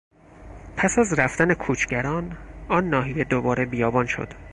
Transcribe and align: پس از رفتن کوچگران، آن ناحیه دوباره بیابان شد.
پس 0.77 0.99
از 0.99 1.13
رفتن 1.19 1.53
کوچگران، 1.53 2.37
آن 2.69 2.89
ناحیه 2.89 3.23
دوباره 3.23 3.65
بیابان 3.65 4.05
شد. 4.05 4.27